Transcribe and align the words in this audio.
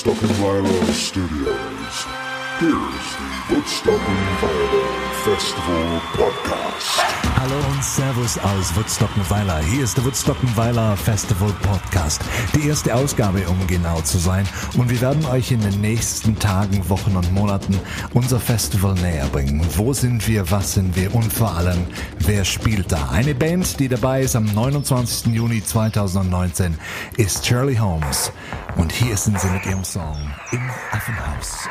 Stuck 0.00 0.22
in 0.22 0.28
Vinyl 0.28 0.92
Studios. 0.94 2.06
Here's 2.58 3.16
the 3.16 3.29
Woodstock-Weiler 3.50 4.86
Festival 5.24 6.00
Podcast. 6.12 7.04
Hallo 7.36 7.56
und 7.72 7.82
Servus 7.82 8.38
aus 8.38 8.76
Woodstock-Weiler. 8.76 9.58
Hier 9.64 9.82
ist 9.82 9.96
der 9.96 10.04
Woodstock-Weiler 10.04 10.96
Festival 10.96 11.52
Podcast. 11.60 12.22
Die 12.54 12.68
erste 12.68 12.94
Ausgabe, 12.94 13.42
um 13.48 13.66
genau 13.66 14.00
zu 14.02 14.18
sein. 14.18 14.46
Und 14.76 14.88
wir 14.88 15.00
werden 15.00 15.26
euch 15.26 15.50
in 15.50 15.60
den 15.62 15.80
nächsten 15.80 16.38
Tagen, 16.38 16.88
Wochen 16.88 17.16
und 17.16 17.32
Monaten 17.32 17.76
unser 18.14 18.38
Festival 18.38 18.94
näher 18.94 19.26
bringen. 19.26 19.66
Wo 19.76 19.92
sind 19.92 20.28
wir, 20.28 20.48
was 20.52 20.74
sind 20.74 20.94
wir 20.94 21.12
und 21.12 21.32
vor 21.32 21.52
allem, 21.56 21.88
wer 22.20 22.44
spielt 22.44 22.92
da? 22.92 23.08
Eine 23.10 23.34
Band, 23.34 23.80
die 23.80 23.88
dabei 23.88 24.22
ist 24.22 24.36
am 24.36 24.44
29. 24.44 25.34
Juni 25.34 25.64
2019, 25.64 26.78
ist 27.16 27.44
Shirley 27.44 27.74
Holmes. 27.74 28.30
Und 28.76 28.92
hier 28.92 29.16
sind 29.16 29.40
sie 29.40 29.48
mit 29.48 29.66
ihrem 29.66 29.82
Song 29.82 30.16
im 30.52 30.70
Affenhaus. 30.92 31.68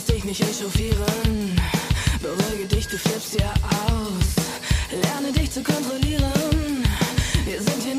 Solltest 0.00 0.08
dich 0.08 0.24
nicht 0.24 0.40
echauffieren. 0.40 1.56
Beruhige 2.22 2.66
dich, 2.66 2.86
du 2.86 2.96
flippst 2.96 3.38
ja 3.38 3.52
aus. 3.88 4.36
Lerne 5.02 5.32
dich 5.32 5.50
zu 5.50 5.62
kontrollieren. 5.62 6.84
Wir 7.44 7.60
sind 7.60 7.82
hier 7.82 7.94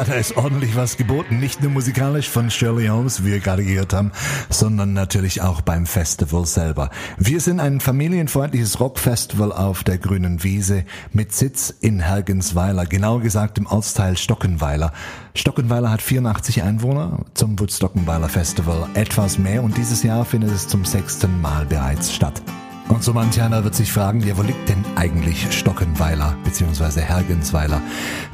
Ja, 0.00 0.06
da 0.06 0.14
ist 0.14 0.34
ordentlich 0.34 0.76
was 0.76 0.96
geboten. 0.96 1.40
Nicht 1.40 1.60
nur 1.60 1.70
musikalisch 1.72 2.26
von 2.26 2.50
Shirley 2.50 2.86
Holmes, 2.86 3.22
wie 3.22 3.32
wir 3.32 3.40
gerade 3.40 3.62
gehört 3.62 3.92
haben, 3.92 4.12
sondern 4.48 4.94
natürlich 4.94 5.42
auch 5.42 5.60
beim 5.60 5.84
Festival 5.84 6.46
selber. 6.46 6.88
Wir 7.18 7.38
sind 7.38 7.60
ein 7.60 7.80
familienfreundliches 7.80 8.80
Rockfestival 8.80 9.52
auf 9.52 9.84
der 9.84 9.98
grünen 9.98 10.42
Wiese 10.42 10.86
mit 11.12 11.34
Sitz 11.34 11.68
in 11.82 12.00
Hergensweiler, 12.00 12.86
genauer 12.86 13.20
gesagt 13.20 13.58
im 13.58 13.66
Ortsteil 13.66 14.16
Stockenweiler. 14.16 14.94
Stockenweiler 15.34 15.90
hat 15.90 16.00
84 16.00 16.62
Einwohner, 16.62 17.26
zum 17.34 17.60
Woodstockenweiler 17.60 18.30
Festival 18.30 18.88
etwas 18.94 19.38
mehr 19.38 19.62
und 19.62 19.76
dieses 19.76 20.02
Jahr 20.02 20.24
findet 20.24 20.52
es 20.52 20.66
zum 20.66 20.86
sechsten 20.86 21.42
Mal 21.42 21.66
bereits 21.66 22.10
statt. 22.10 22.40
Und 22.90 23.04
so 23.04 23.12
manch 23.12 23.40
einer 23.40 23.62
wird 23.62 23.76
sich 23.76 23.92
fragen, 23.92 24.20
ja, 24.26 24.36
wo 24.36 24.42
liegt 24.42 24.68
denn 24.68 24.84
eigentlich 24.96 25.56
Stockenweiler 25.56 26.36
bzw. 26.42 27.00
Hergensweiler? 27.00 27.80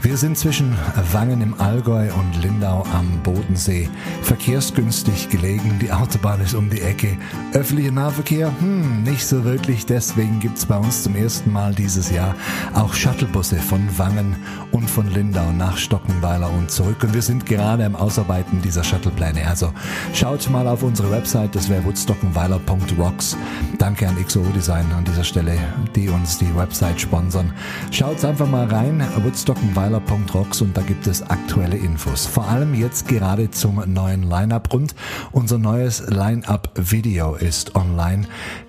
Wir 0.01 0.17
sind 0.17 0.39
zwischen 0.39 0.75
Wangen 1.13 1.43
im 1.43 1.61
Allgäu 1.61 2.11
und 2.15 2.43
Lindau 2.43 2.83
am 2.95 3.23
Bodensee. 3.23 3.91
Verkehrsgünstig 4.23 5.29
gelegen, 5.29 5.79
die 5.79 5.93
Autobahn 5.93 6.41
ist 6.41 6.55
um 6.55 6.71
die 6.71 6.81
Ecke. 6.81 7.19
Öffentlicher 7.53 7.93
Nahverkehr? 7.93 8.51
Hm, 8.61 9.03
nicht 9.03 9.27
so 9.27 9.45
wirklich. 9.45 9.85
Deswegen 9.85 10.41
gibt's 10.41 10.65
bei 10.65 10.79
uns 10.79 11.03
zum 11.03 11.17
ersten 11.17 11.53
Mal 11.53 11.75
dieses 11.75 12.11
Jahr 12.11 12.35
auch 12.73 12.95
Shuttlebusse 12.95 13.57
von 13.57 13.87
Wangen 13.99 14.37
und 14.73 14.89
von 14.89 15.07
Lindau 15.13 15.53
nach 15.53 15.77
Stockenweiler 15.77 16.51
und 16.51 16.71
zurück. 16.71 17.03
Und 17.03 17.13
wir 17.13 17.23
sind 17.23 17.45
gerade 17.45 17.85
am 17.85 17.95
Ausarbeiten 17.95 18.63
dieser 18.63 18.85
Shuttlepläne. 18.85 19.47
Also 19.47 19.75
schaut 20.15 20.49
mal 20.49 20.67
auf 20.67 20.83
unsere 20.83 21.11
Website, 21.11 21.55
das 21.55 21.69
wäre 21.69 21.85
woodstockenweiler.rocks. 21.85 23.37
Danke 23.79 24.09
an 24.09 24.17
XO 24.25 24.46
Design 24.53 24.87
an 24.93 25.05
dieser 25.05 25.25
Stelle, 25.25 25.59
die 25.95 26.09
uns 26.09 26.39
die 26.39 26.55
Website 26.57 27.01
sponsern. 27.01 27.53
Schaut 27.91 28.25
einfach 28.25 28.49
mal 28.49 28.67
rein, 28.67 29.07
woodstockenweiler.rocks 29.23 30.61
und 30.63 30.77
da 30.77 30.83
gibt 30.83 31.07
es 31.07 31.23
aktuelle 31.23 31.77
Infos. 31.77 32.27
Vor 32.27 32.49
allem 32.49 32.75
jetzt 32.75 33.09
gerade 33.09 33.51
zum 33.51 33.83
neuen 33.87 34.23
Line-Up 34.23 34.73
und 34.73 34.95
unser 35.33 35.59
neues 35.59 36.09
Line-Up-Video 36.09 37.35
ist 37.35 37.75
online. 37.75 38.27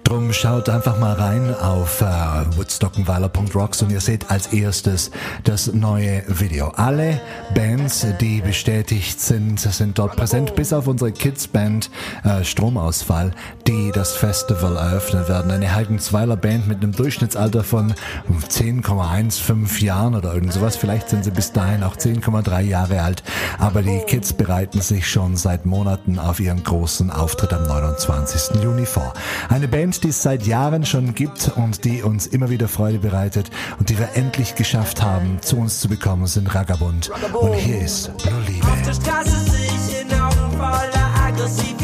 Drum 0.08 0.32
schaut 0.32 0.70
einfach 0.70 0.98
mal 1.00 1.16
rein 1.16 1.54
auf 1.54 2.00
äh, 2.00 2.06
woodstockenweiler.rocks 2.56 3.82
und 3.82 3.92
ihr 3.92 4.00
seht 4.00 4.32
als 4.32 4.48
erstes 4.54 5.12
das 5.44 5.74
neue 5.74 6.24
Video. 6.28 6.70
Alle 6.70 7.20
Bands, 7.54 8.08
die 8.22 8.40
bestätigt 8.40 9.20
sind, 9.20 9.60
sind 9.60 10.00
dort 10.00 10.16
präsent, 10.16 10.56
bis 10.56 10.72
auf 10.72 10.88
unsere 10.88 11.12
Kids-Band 11.12 11.92
äh, 12.24 12.46
Stromausfall, 12.46 13.34
die 13.68 13.92
das 13.92 14.14
Festival 14.14 14.78
eröffnen 14.78 15.28
werden. 15.28 15.52
Eine 15.52 15.76
Heidensweiler 15.76 16.38
Band 16.38 16.70
mit 16.70 16.78
einem 16.78 16.94
Durchschnittsalter 16.94 17.66
von 17.66 17.94
10,15 18.50 19.84
Jahren 19.84 20.16
oder 20.16 20.34
irgend 20.34 20.54
sowas. 20.54 20.78
Vielleicht 20.78 21.10
sind 21.10 21.26
sie 21.26 21.32
bis 21.32 21.52
dahin 21.52 21.84
auch 21.84 21.98
10,3 21.98 22.62
Jahre 22.62 23.02
alt. 23.02 23.24
Aber 23.60 23.82
die 23.82 24.00
Kids 24.08 24.32
bereiten 24.32 24.80
sich 24.80 25.06
schon 25.06 25.36
seit 25.36 25.66
Monaten 25.66 26.18
auf 26.18 26.40
ihren 26.40 26.64
großen 26.64 27.12
Auftritt 27.12 27.52
am 27.52 27.64
29. 27.64 28.64
Juni 28.64 28.86
vor. 28.86 29.14
Eine 29.50 29.68
Band, 29.68 29.97
die 30.00 30.10
es 30.10 30.22
seit 30.22 30.46
Jahren 30.46 30.86
schon 30.86 31.14
gibt 31.14 31.52
und 31.56 31.84
die 31.86 32.04
uns 32.04 32.28
immer 32.28 32.50
wieder 32.50 32.68
Freude 32.68 33.00
bereitet 33.00 33.50
und 33.80 33.90
die 33.90 33.98
wir 33.98 34.10
endlich 34.16 34.56
geschafft 34.56 35.02
haben, 35.02 35.40
zu 35.42 35.58
uns 35.58 35.80
zu 35.80 35.88
bekommen, 35.88 36.28
sind 36.28 36.54
Ragabund. 36.54 37.10
Und 37.34 37.54
hier 37.54 37.82
ist 37.82 38.12
Nur 38.30 38.42
Liebe. 38.48 38.68
Auf 38.68 38.82
der 38.82 38.94
Straße 38.94 39.40
sehe 39.52 39.66
ich 39.66 40.02
in 40.02 40.20
Augen 40.20 40.52
voller 40.58 41.26
Aggressivität. 41.26 41.77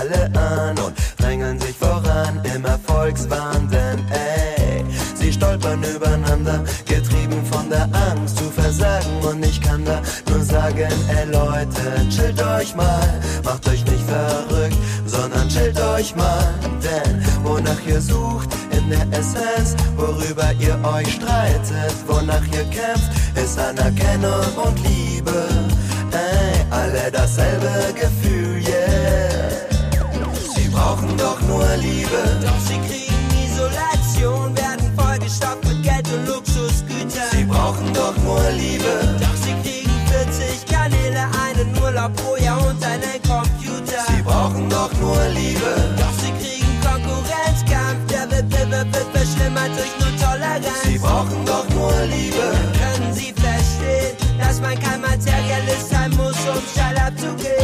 Alle 0.00 0.30
an 0.34 0.78
und 0.78 0.94
drängeln 1.18 1.58
sich 1.60 1.76
voran. 1.76 2.40
Im 2.54 2.64
Erfolgswahn, 2.64 3.68
denn 3.70 3.98
ey, 4.10 4.84
sie 5.14 5.32
stolpern 5.32 5.82
übereinander, 5.82 6.64
getrieben 6.86 7.44
von 7.50 7.68
der 7.68 7.88
Angst 8.10 8.38
zu 8.38 8.44
versagen. 8.44 9.10
Und 9.22 9.44
ich 9.44 9.60
kann 9.60 9.84
da 9.84 10.00
nur 10.28 10.42
sagen, 10.42 10.92
ey 11.16 11.26
Leute, 11.26 12.08
chillt 12.08 12.42
euch 12.42 12.74
mal, 12.74 13.20
macht 13.44 13.68
euch 13.68 13.84
nicht 13.84 14.04
verrückt, 14.04 14.76
sondern 15.06 15.48
chillt 15.48 15.78
euch 15.80 16.14
mal, 16.16 16.54
denn 16.82 17.22
wonach 17.42 17.80
ihr 17.86 18.00
sucht 18.00 18.48
in 18.70 18.88
der 18.88 19.06
Essenz, 19.18 19.76
worüber 19.96 20.50
ihr 20.58 20.78
euch 20.96 21.12
streitet, 21.14 21.94
wonach 22.06 22.46
ihr 22.52 22.64
kämpft, 22.70 23.10
ist 23.34 23.58
Anerkennung 23.58 24.46
und 24.64 24.78
Liebe, 24.88 25.46
ey, 26.12 26.64
alle 26.70 27.10
dasselbe 27.12 27.92
Gefühl, 27.94 28.49
brauchen 30.80 31.16
doch 31.16 31.40
nur 31.42 31.66
Liebe, 31.76 32.22
Doch 32.40 32.60
sie 32.66 32.78
kriegen 32.88 33.26
Isolation, 33.44 34.56
werden 34.56 34.90
vollgestopft 34.96 35.64
mit 35.68 35.82
Geld 35.82 36.06
und 36.12 36.26
Luxusgütern. 36.26 37.30
sie 37.32 37.44
brauchen 37.44 37.92
doch 37.92 38.16
nur 38.24 38.42
Liebe, 38.50 38.92
Doch 39.20 39.36
sie 39.44 39.54
kriegen 39.62 39.96
40 40.08 40.66
Kanäle, 40.66 41.24
einen 41.44 41.70
Urlaub 41.82 42.12
pro 42.16 42.36
Jahr 42.36 42.60
und 42.66 42.82
einen 42.82 43.20
Computer. 43.28 44.02
sie 44.08 44.22
brauchen 44.22 44.68
doch 44.70 44.92
nur 45.00 45.22
Liebe, 45.34 45.72
Doch 46.00 46.14
sie 46.22 46.32
kriegen 46.40 46.72
Konkurrenzkampf, 46.80 48.00
der 48.08 48.30
Wettbewerb 48.30 48.88
wird 48.94 49.08
verschlimmert 49.12 49.72
durch 49.76 49.94
nur 50.00 50.12
Toleranz. 50.16 50.82
sie 50.84 50.98
brauchen 50.98 51.44
doch 51.44 51.68
nur 51.76 51.92
Liebe. 52.14 52.46
Können 52.80 53.12
sie 53.12 53.32
verstehen, 53.34 54.16
dass 54.38 54.60
man 54.60 54.78
kein 54.80 55.00
Materialist 55.00 55.90
sein 55.90 56.10
muss, 56.16 56.38
um 56.48 56.62
steil 56.72 56.96
abzugehen? 56.96 57.59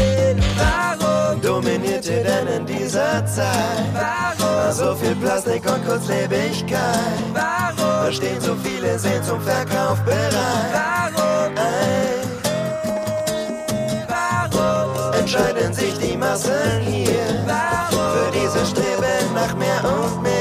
Zeit? 3.25 3.87
Warum? 3.95 4.73
So 4.73 4.95
viel 4.97 5.15
Plastik 5.17 5.63
und 5.71 5.85
Kurzlebigkeit. 5.87 7.19
Warum? 7.33 8.05
Da 8.07 8.13
stehen 8.13 8.41
so 8.41 8.55
viele, 8.63 8.99
sind 8.99 9.25
zum 9.25 9.41
Verkauf 9.41 9.99
bereit. 10.05 10.73
Warum? 10.73 11.57
Ey, 11.57 12.27
Warum? 14.09 15.13
entscheiden 15.21 15.73
sich 15.73 15.95
die 15.99 16.17
Massen 16.17 16.81
hier 16.85 17.45
Warum? 17.47 18.13
für 18.15 18.31
dieses 18.39 18.71
Streben 18.71 19.35
nach 19.35 19.55
mehr 19.57 19.83
und 19.85 20.23
mehr 20.23 20.33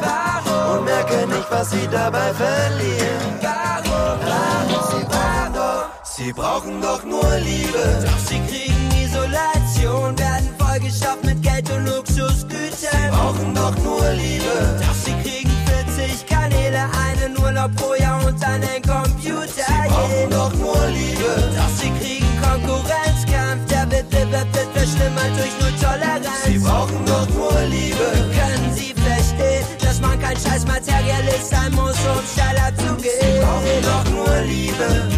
Warum? 0.00 0.78
und 0.78 0.84
merken 0.84 1.28
nicht, 1.30 1.50
was 1.50 1.70
sie 1.70 1.86
dabei 1.90 2.32
verlieren. 2.34 3.38
Warum? 3.40 4.18
Warum? 4.24 4.82
Sie 4.90 5.04
brauchen 5.04 5.52
doch, 5.54 5.84
sie 6.02 6.32
brauchen 6.32 6.80
doch 6.80 7.04
nur 7.04 7.30
Liebe. 7.38 8.04
Doch 8.04 8.18
sie 8.18 8.40
kriegen 8.46 8.90
Isolation, 9.04 10.18
werden 10.18 10.48
vollgestopft 10.58 11.24
mit 11.24 11.41
Und 11.74 11.86
Luxusgütern. 11.86 13.10
Brauchen 13.10 13.54
doch 13.54 13.76
nur 13.78 14.10
Liebe. 14.12 14.78
Doch 14.80 14.94
sie 14.94 15.14
kriegen 15.22 15.50
40 15.96 16.26
Kanäle, 16.26 16.82
einen 17.06 17.38
Urlaub 17.38 17.74
pro 17.76 17.94
Jahr 17.94 18.24
und 18.26 18.44
einen 18.44 18.82
Computer. 18.82 19.68
Brauchen 19.88 20.30
doch 20.30 20.52
nur 20.54 20.86
Liebe. 20.88 21.32
Doch 21.56 21.72
sie 21.78 21.90
kriegen 22.00 22.32
Konkurrenzkampf, 22.42 23.64
der 23.70 23.90
Wettbewerb 23.90 24.48
wird 24.54 24.70
verschlimmert 24.74 25.32
durch 25.36 25.54
nur 25.60 25.72
Toleranz. 25.80 26.44
Sie 26.44 26.58
brauchen 26.58 27.04
doch 27.06 27.28
nur 27.30 27.60
Liebe. 27.62 28.08
Können 28.36 28.74
sie 28.74 28.94
verstehen, 28.94 29.64
dass 29.80 30.00
man 30.00 30.20
kein 30.20 30.36
scheiß 30.36 30.66
Materialist 30.66 31.50
sein 31.50 31.72
muss, 31.74 31.96
um 32.04 32.22
steil 32.32 32.56
abzugehen? 32.58 33.40
Brauchen 33.40 33.82
doch 33.82 34.10
nur 34.12 34.40
Liebe. 34.42 35.08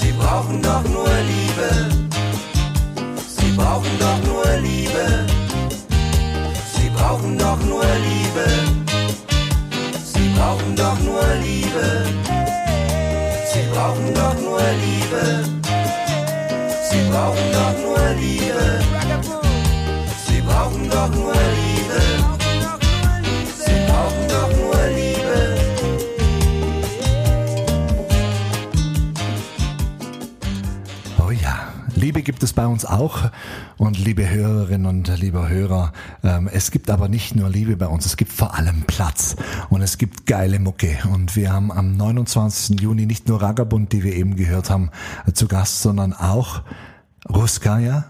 Sie 0.00 0.12
brauchen 0.12 0.62
doch 0.62 0.84
nur 0.84 1.08
Liebe. 1.08 2.13
Brauchen 3.56 3.98
doch 3.98 4.20
nur 4.26 4.56
Liebe. 4.62 5.26
Sie 6.74 6.88
brauchen 6.90 7.38
doch 7.38 7.58
nur 7.60 7.84
Liebe. 7.84 8.46
Sie 10.12 10.28
brauchen 10.36 10.76
doch 10.76 10.98
nur 11.00 11.22
Liebe. 11.42 12.04
Sie 13.52 13.62
brauchen 13.72 14.14
doch 14.14 14.34
nur 14.40 14.60
Liebe. 14.84 15.44
Sie 16.90 17.02
brauchen 17.10 17.52
doch 17.52 17.74
nur 17.82 18.08
Liebe. 18.20 18.80
Sie 20.26 20.40
brauchen 20.40 20.90
doch 20.90 21.08
nur 21.10 21.32
Liebe. 21.32 21.83
Gibt 32.24 32.42
es 32.42 32.52
bei 32.52 32.66
uns 32.66 32.84
auch. 32.84 33.30
Und 33.76 33.98
liebe 33.98 34.28
Hörerinnen 34.28 34.86
und 34.86 35.20
liebe 35.20 35.48
Hörer, 35.48 35.92
ähm, 36.22 36.48
es 36.52 36.70
gibt 36.70 36.90
aber 36.90 37.08
nicht 37.08 37.36
nur 37.36 37.48
Liebe 37.48 37.76
bei 37.76 37.86
uns, 37.86 38.06
es 38.06 38.16
gibt 38.16 38.32
vor 38.32 38.54
allem 38.54 38.82
Platz. 38.86 39.36
Und 39.68 39.82
es 39.82 39.98
gibt 39.98 40.26
geile 40.26 40.58
Mucke. 40.58 40.98
Und 41.12 41.36
wir 41.36 41.52
haben 41.52 41.70
am 41.70 41.96
29. 41.96 42.80
Juni 42.80 43.06
nicht 43.06 43.28
nur 43.28 43.42
Ragabund, 43.42 43.92
die 43.92 44.02
wir 44.02 44.14
eben 44.14 44.36
gehört 44.36 44.70
haben, 44.70 44.90
äh, 45.26 45.32
zu 45.32 45.46
Gast, 45.46 45.82
sondern 45.82 46.12
auch 46.12 46.62
Ruskaya, 47.28 48.04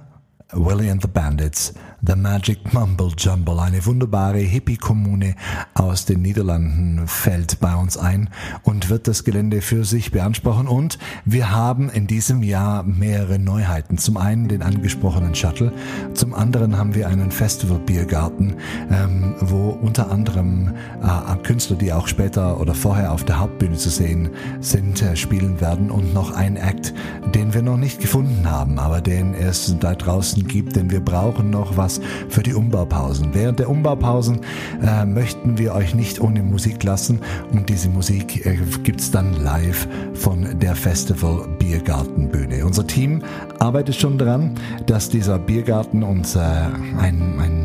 Willie 0.53 0.91
and 0.91 1.03
the 1.03 1.09
Bandits, 1.09 1.75
The 2.07 2.17
Magic 2.17 2.75
Mumble 2.75 3.13
Jumble, 3.17 3.61
eine 3.61 3.87
wunderbare 3.87 4.39
Hippie-Kommune 4.39 5.37
aus 5.73 6.05
den 6.05 6.21
Niederlanden, 6.21 7.07
fällt 7.07 7.61
bei 7.61 7.75
uns 7.75 7.97
ein 7.97 8.29
und 8.63 8.91
wird 8.91 9.09
das 9.09 9.25
Gelände 9.25 9.63
für 9.63 9.85
sich 9.85 10.11
beanspruchen. 10.11 10.69
Und 10.69 10.99
wir 11.25 11.51
haben 11.51 11.89
in 11.89 12.07
diesem 12.07 12.43
Jahr 12.43 12.83
mehrere 12.83 13.39
Neuheiten. 13.39 13.97
Zum 13.97 14.19
einen 14.19 14.49
den 14.49 14.63
angesprochenen 14.63 15.35
Shuttle, 15.35 15.73
zum 16.13 16.35
anderen 16.35 16.77
haben 16.77 16.95
wir 16.95 17.09
einen 17.09 17.31
Festival-Biergarten, 17.31 18.55
ähm, 18.91 19.35
wo 19.41 19.71
unter 19.71 20.11
anderem 20.11 20.75
äh, 21.03 21.37
Künstler, 21.43 21.77
die 21.77 21.93
auch 21.93 22.09
später 22.09 22.61
oder 22.61 22.75
vorher 22.75 23.13
auf 23.13 23.25
der 23.25 23.39
Hauptbühne 23.39 23.77
zu 23.77 23.89
sehen 23.89 24.31
sind, 24.61 25.01
äh, 25.01 25.17
spielen 25.17 25.61
werden 25.61 25.91
und 25.91 26.13
noch 26.13 26.33
ein 26.33 26.57
Act, 26.57 26.93
den 27.35 27.55
wir 27.55 27.63
noch 27.63 27.77
nicht 27.77 28.01
gefunden 28.01 28.51
haben, 28.51 28.79
aber 28.79 29.01
den 29.01 29.35
es 29.35 29.75
da 29.81 29.95
draußen 29.95 30.47
gibt, 30.47 30.77
denn 30.77 30.91
wir 30.91 31.01
brauchen 31.01 31.51
noch 31.51 31.77
was 31.77 31.94
für 32.29 32.43
die 32.43 32.55
Umbaupausen. 32.55 33.31
Während 33.33 33.59
der 33.59 33.71
Umbaupausen 33.71 34.41
äh, 34.83 35.05
möchten 35.05 35.59
wir 35.59 35.75
euch 35.75 35.95
nicht 35.95 36.21
ohne 36.21 36.43
Musik 36.43 36.83
lassen 36.83 37.21
und 37.53 37.69
diese 37.69 37.89
Musik 37.89 38.45
äh, 38.47 38.57
gibt's 38.83 39.11
dann 39.11 39.35
live 39.35 39.89
von 40.15 40.59
der 40.59 40.75
Festival 40.75 41.47
Biergartenbühne. 41.59 42.65
Unser 42.65 42.87
Team 42.87 43.23
arbeitet 43.59 43.97
schon 43.97 44.19
daran, 44.19 44.55
dass 44.87 45.09
dieser 45.09 45.39
Biergarten 45.39 46.03
uns 46.03 46.37
äh, 46.37 46.41
ein, 46.41 47.39
ein 47.39 47.64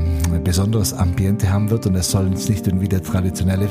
besonderes 0.49 0.95
Ambiente 0.95 1.51
haben 1.51 1.69
wird 1.69 1.85
und 1.85 1.93
es 1.93 2.09
soll 2.09 2.25
uns 2.25 2.49
nicht 2.49 2.65
irgendwie 2.65 2.87
der 2.87 3.03
traditionelle 3.03 3.67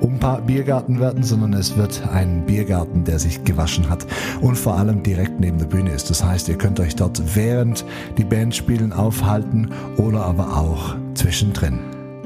Umpa-Biergarten 0.00 1.00
werden, 1.00 1.22
sondern 1.22 1.52
es 1.52 1.76
wird 1.76 2.00
ein 2.10 2.46
Biergarten, 2.46 3.04
der 3.04 3.18
sich 3.18 3.44
gewaschen 3.44 3.90
hat 3.90 4.06
und 4.40 4.56
vor 4.56 4.78
allem 4.78 5.02
direkt 5.02 5.38
neben 5.38 5.58
der 5.58 5.66
Bühne 5.66 5.90
ist. 5.90 6.08
Das 6.08 6.24
heißt, 6.24 6.48
ihr 6.48 6.56
könnt 6.56 6.80
euch 6.80 6.96
dort 6.96 7.36
während 7.36 7.84
die 8.16 8.24
Band 8.24 8.54
spielen 8.54 8.94
aufhalten 8.94 9.68
oder 9.98 10.24
aber 10.24 10.56
auch 10.56 10.96
zwischendrin. 11.12 11.80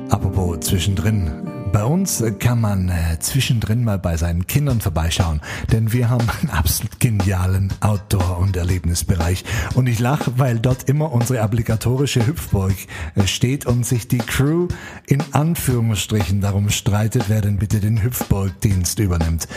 Apropos 0.09 0.61
zwischendrin, 0.61 1.33
bei 1.72 1.84
uns 1.84 2.22
kann 2.38 2.60
man 2.60 2.88
äh, 2.88 3.18
zwischendrin 3.20 3.84
mal 3.84 3.98
bei 3.98 4.16
seinen 4.16 4.46
Kindern 4.46 4.80
vorbeischauen, 4.80 5.40
denn 5.70 5.92
wir 5.92 6.08
haben 6.08 6.26
einen 6.40 6.50
absolut 6.50 6.98
genialen 7.00 7.72
Outdoor- 7.80 8.38
und 8.38 8.56
Erlebnisbereich. 8.56 9.44
Und 9.75 9.87
ich 9.87 9.98
lache, 9.98 10.38
weil 10.38 10.58
dort 10.58 10.88
immer 10.88 11.12
unsere 11.12 11.42
obligatorische 11.42 12.26
Hüpfburg 12.26 12.75
äh, 13.14 13.26
steht 13.26 13.66
und 13.66 13.84
sich 13.84 14.08
die 14.08 14.18
Crew 14.18 14.68
in 15.06 15.22
Anführungsstrichen 15.32 16.40
darum 16.40 16.70
streitet, 16.70 17.25
wer 17.28 17.40
denn 17.40 17.58
bitte 17.58 17.80
den 17.80 18.02
Hüpfburgdienst 18.02 18.98
übernimmt. 18.98 19.48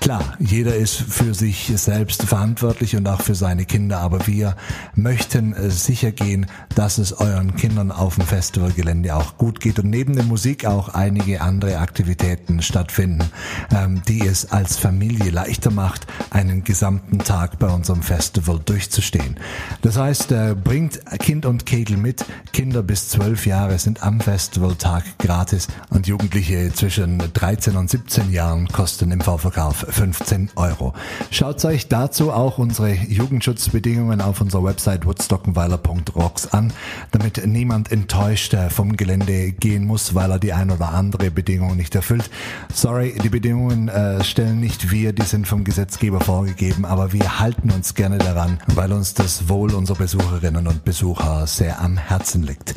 Klar, 0.00 0.36
jeder 0.38 0.74
ist 0.76 0.96
für 0.96 1.34
sich 1.34 1.72
selbst 1.76 2.22
verantwortlich 2.22 2.96
und 2.96 3.06
auch 3.08 3.20
für 3.20 3.34
seine 3.34 3.64
Kinder, 3.66 4.00
aber 4.00 4.26
wir 4.26 4.56
möchten 4.94 5.52
äh, 5.52 5.70
sicher 5.70 6.12
gehen, 6.12 6.46
dass 6.74 6.98
es 6.98 7.12
euren 7.12 7.56
Kindern 7.56 7.92
auf 7.92 8.14
dem 8.14 8.24
Festivalgelände 8.24 9.14
auch 9.14 9.36
gut 9.36 9.60
geht 9.60 9.78
und 9.78 9.90
neben 9.90 10.14
der 10.14 10.24
Musik 10.24 10.64
auch 10.64 10.90
einige 10.90 11.40
andere 11.40 11.57
Aktivitäten 11.66 12.62
stattfinden, 12.62 13.30
ähm, 13.74 14.02
die 14.06 14.26
es 14.26 14.50
als 14.52 14.76
Familie 14.76 15.30
leichter 15.30 15.70
macht, 15.70 16.06
einen 16.30 16.64
gesamten 16.64 17.18
Tag 17.18 17.58
bei 17.58 17.68
unserem 17.68 18.02
Festival 18.02 18.60
durchzustehen. 18.64 19.36
Das 19.82 19.96
heißt, 19.96 20.32
äh, 20.32 20.54
bringt 20.54 21.00
Kind 21.18 21.46
und 21.46 21.66
Kegel 21.66 21.96
mit. 21.96 22.24
Kinder 22.52 22.82
bis 22.82 23.08
12 23.10 23.46
Jahre 23.46 23.78
sind 23.78 24.02
am 24.02 24.20
Festivaltag 24.20 25.04
gratis 25.18 25.68
und 25.90 26.06
Jugendliche 26.06 26.72
zwischen 26.72 27.18
13 27.18 27.76
und 27.76 27.90
17 27.90 28.32
Jahren 28.32 28.68
kosten 28.68 29.10
im 29.10 29.20
Vorverkauf 29.20 29.86
15 29.88 30.50
Euro. 30.56 30.94
Schaut 31.30 31.64
euch 31.64 31.88
dazu 31.88 32.32
auch 32.32 32.58
unsere 32.58 32.92
Jugendschutzbedingungen 32.92 34.20
auf 34.20 34.40
unserer 34.40 34.64
Website 34.64 35.04
woodstockenweiler.rocks 35.06 36.48
an, 36.48 36.72
damit 37.10 37.44
niemand 37.46 37.90
enttäuscht 37.90 38.54
äh, 38.54 38.70
vom 38.70 38.96
Gelände 38.96 39.52
gehen 39.52 39.86
muss, 39.86 40.14
weil 40.14 40.30
er 40.30 40.38
die 40.38 40.52
ein 40.52 40.70
oder 40.70 40.90
andere 40.90 41.30
Bedingung 41.30 41.47
nicht 41.56 41.94
erfüllt. 41.94 42.28
Sorry, 42.72 43.14
die 43.22 43.30
Bedingungen 43.30 43.88
äh, 43.88 44.22
stellen 44.22 44.60
nicht 44.60 44.90
wir, 44.90 45.12
die 45.12 45.22
sind 45.22 45.48
vom 45.48 45.64
Gesetzgeber 45.64 46.20
vorgegeben, 46.20 46.84
aber 46.84 47.12
wir 47.14 47.40
halten 47.40 47.70
uns 47.70 47.94
gerne 47.94 48.18
daran, 48.18 48.60
weil 48.74 48.92
uns 48.92 49.14
das 49.14 49.48
Wohl 49.48 49.74
unserer 49.74 49.96
Besucherinnen 49.96 50.66
und 50.66 50.84
Besucher 50.84 51.46
sehr 51.46 51.80
am 51.80 51.96
Herzen 51.96 52.42
liegt. 52.42 52.74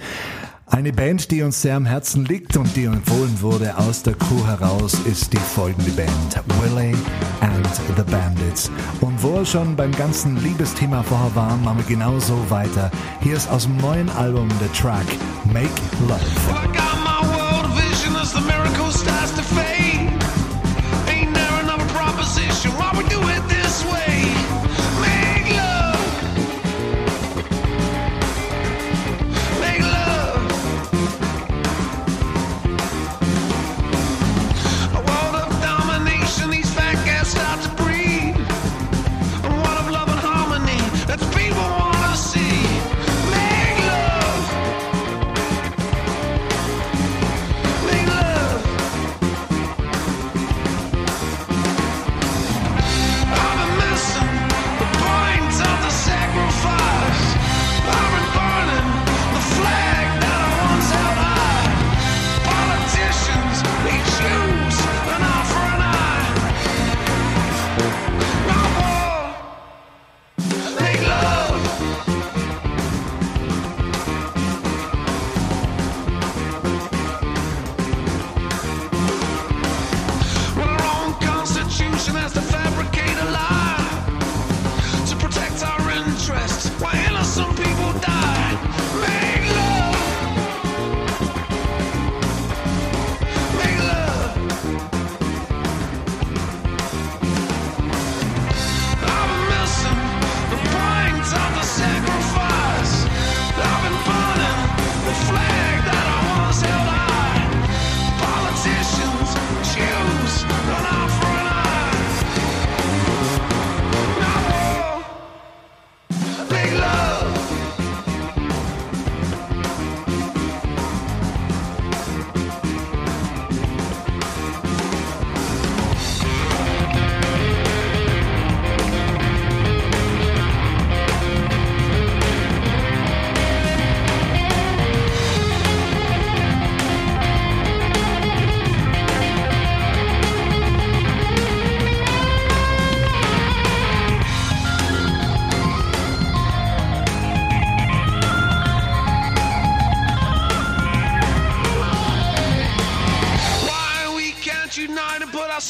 Eine 0.67 0.93
Band, 0.93 1.31
die 1.31 1.41
uns 1.41 1.61
sehr 1.61 1.75
am 1.75 1.85
Herzen 1.85 2.23
liegt 2.23 2.55
und 2.55 2.73
die 2.77 2.85
empfohlen 2.85 3.41
wurde 3.41 3.77
aus 3.77 4.03
der 4.03 4.13
Crew 4.13 4.47
heraus, 4.47 4.93
ist 5.03 5.33
die 5.33 5.37
folgende 5.37 5.91
Band, 5.91 6.41
Willie 6.61 6.95
and 7.41 7.67
the 7.97 8.03
Bandits. 8.09 8.71
Und 9.01 9.21
wo 9.21 9.33
wir 9.33 9.45
schon 9.45 9.75
beim 9.75 9.91
ganzen 9.91 10.41
Liebesthema 10.41 11.03
vorher 11.03 11.35
waren, 11.35 11.61
machen 11.65 11.79
wir 11.79 11.85
genauso 11.85 12.49
weiter. 12.49 12.89
Hier 13.19 13.35
ist 13.35 13.49
aus 13.49 13.63
dem 13.63 13.75
neuen 13.77 14.09
Album 14.11 14.47
der 14.61 14.71
Track 14.71 15.07
Make 15.51 15.69
Love. 16.07 16.80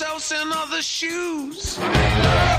Ourselves 0.02 0.32
in 0.32 0.52
other 0.52 0.82
shoes? 0.82 1.78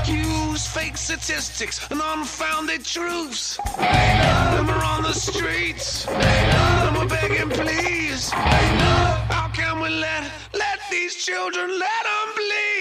Just 0.05 0.69
fake 0.69 0.95
statistics 0.95 1.77
and 1.91 1.99
unfounded 2.01 2.85
truths. 2.85 3.59
And 3.77 4.65
we're 4.65 4.85
on 4.85 5.03
the 5.03 5.11
streets, 5.11 6.07
and 6.07 6.95
we're 6.95 7.05
begging, 7.05 7.49
please. 7.49 8.29
How 8.31 9.49
can 9.53 9.81
we 9.81 9.89
let 9.89 10.31
let 10.53 10.79
these 10.89 11.15
children 11.15 11.67
let 11.67 12.03
them 12.03 12.35
bleed? 12.37 12.72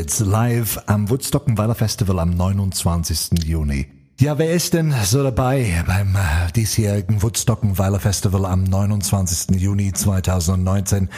Bandits 0.00 0.20
live 0.20 0.82
am 0.86 1.10
Woodstockenweiler 1.10 1.74
Festival 1.74 2.20
am 2.20 2.30
29. 2.30 3.44
Juni. 3.44 3.86
Ja, 4.18 4.38
wer 4.38 4.54
ist 4.54 4.72
denn 4.72 4.94
so 5.04 5.22
dabei 5.22 5.84
beim 5.86 6.16
äh, 6.16 6.50
diesjährigen 6.56 7.22
Woodstockenweiler 7.22 8.00
Festival 8.00 8.46
am 8.46 8.64
29. 8.64 9.60
Juni 9.60 9.92
2019? 9.92 11.10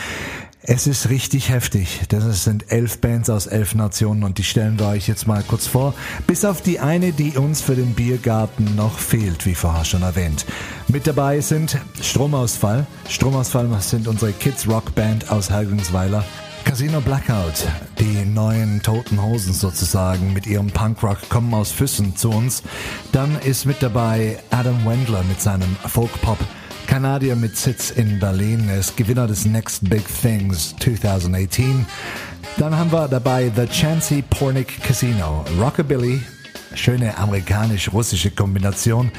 Es 0.62 0.88
ist 0.88 1.10
richtig 1.10 1.48
heftig, 1.48 2.08
denn 2.10 2.22
es 2.22 2.42
sind 2.42 2.72
elf 2.72 3.00
Bands 3.00 3.30
aus 3.30 3.46
elf 3.46 3.76
Nationen 3.76 4.24
und 4.24 4.38
die 4.38 4.44
stellen 4.44 4.80
wir 4.80 4.88
euch 4.88 5.06
jetzt 5.06 5.28
mal 5.28 5.44
kurz 5.46 5.68
vor. 5.68 5.94
Bis 6.26 6.44
auf 6.44 6.60
die 6.60 6.80
eine, 6.80 7.12
die 7.12 7.36
uns 7.36 7.60
für 7.60 7.76
den 7.76 7.94
Biergarten 7.94 8.74
noch 8.74 8.98
fehlt, 8.98 9.46
wie 9.46 9.54
vorher 9.54 9.84
schon 9.84 10.02
erwähnt. 10.02 10.44
Mit 10.88 11.06
dabei 11.06 11.40
sind 11.40 11.78
Stromausfall. 12.02 12.88
Stromausfall 13.08 13.68
sind 13.78 14.08
unsere 14.08 14.32
Kids 14.32 14.66
Rock 14.66 14.92
Band 14.96 15.30
aus 15.30 15.50
Helgensweiler. 15.50 16.24
Casino 16.64 17.00
Blackout, 17.00 17.66
die 17.98 18.24
neuen 18.24 18.82
Toten 18.82 19.22
Hosen 19.22 19.52
sozusagen 19.52 20.32
mit 20.32 20.46
ihrem 20.46 20.70
Punkrock 20.70 21.28
kommen 21.28 21.52
aus 21.54 21.70
Füssen 21.70 22.16
zu 22.16 22.30
uns. 22.30 22.62
Dann 23.12 23.38
ist 23.40 23.64
mit 23.64 23.82
dabei 23.82 24.38
Adam 24.50 24.84
Wendler 24.86 25.22
mit 25.24 25.40
seinem 25.40 25.76
Folk-Pop. 25.86 26.38
Kanadier 26.86 27.36
mit 27.36 27.56
Sitz 27.56 27.90
in 27.90 28.18
Berlin 28.18 28.68
ist 28.68 28.96
Gewinner 28.96 29.26
des 29.26 29.44
Next 29.44 29.88
Big 29.88 30.04
Things 30.20 30.74
2018. 30.80 31.86
Dann 32.58 32.76
haben 32.76 32.92
wir 32.92 33.08
dabei 33.08 33.50
The 33.54 33.66
Chancy 33.66 34.22
Pornick 34.22 34.82
Casino, 34.82 35.44
Rockabilly, 35.60 36.20
schöne 36.74 37.16
amerikanisch-russische 37.18 38.30
Kombination. 38.30 39.10